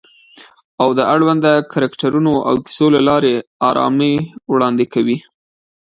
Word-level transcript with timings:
او 0.81 0.89
د 0.97 0.99
اړونده 1.13 1.53
کرکټرونو 1.73 2.33
او 2.47 2.55
کیسو 2.65 2.85
له 2.95 3.01
لارې 3.09 3.33
آرامي 3.69 4.13
وړاندې 4.51 4.85
کوي 4.93 5.17